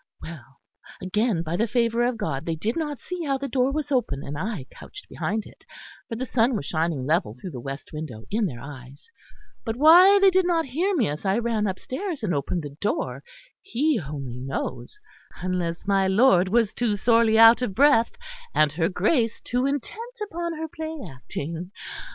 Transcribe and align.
Well, 0.19 0.59
again 0.99 1.43
by 1.43 1.57
the 1.57 1.67
favour 1.67 2.03
of 2.07 2.17
God, 2.17 2.43
they 2.47 2.55
did 2.55 2.75
not 2.75 3.03
see 3.03 3.23
how 3.23 3.37
the 3.37 3.47
door 3.47 3.71
was 3.71 3.91
open 3.91 4.23
and 4.23 4.35
I 4.35 4.65
couched 4.71 5.07
behind 5.07 5.45
it, 5.45 5.63
for 6.09 6.15
the 6.15 6.25
sun 6.25 6.55
was 6.55 6.65
shining 6.65 7.05
level 7.05 7.35
through 7.39 7.51
the 7.51 7.59
west 7.59 7.93
window 7.93 8.23
in 8.31 8.47
their 8.47 8.59
eyes; 8.61 9.11
but 9.63 9.75
why 9.75 10.17
they 10.17 10.31
did 10.31 10.47
not 10.47 10.65
hear 10.65 10.95
me 10.95 11.07
as 11.07 11.23
I 11.23 11.37
ran 11.37 11.67
upstairs 11.67 12.23
and 12.23 12.33
opened 12.33 12.63
the 12.63 12.75
door, 12.81 13.21
He 13.61 14.01
only 14.03 14.39
knows 14.39 14.99
unless 15.39 15.85
my 15.85 16.07
lord 16.07 16.49
was 16.49 16.73
too 16.73 16.95
sorely 16.95 17.37
out 17.37 17.61
of 17.61 17.75
breath 17.75 18.09
and 18.55 18.71
her 18.71 18.89
Grace 18.89 19.39
too 19.39 19.67
intent 19.67 20.15
upon 20.23 20.57
her 20.57 20.67
play 20.67 20.97
acting. 21.07 21.69